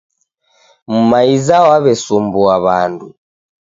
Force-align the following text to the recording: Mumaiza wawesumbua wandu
Mumaiza 0.91 1.55
wawesumbua 1.69 2.55
wandu 2.65 3.07